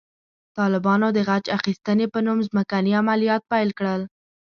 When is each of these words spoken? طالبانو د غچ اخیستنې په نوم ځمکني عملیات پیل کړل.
طالبانو 0.57 1.07
د 1.15 1.17
غچ 1.27 1.45
اخیستنې 1.57 2.05
په 2.13 2.19
نوم 2.25 2.39
ځمکني 2.47 2.91
عملیات 3.01 3.41
پیل 3.51 3.69
کړل. 3.79 4.01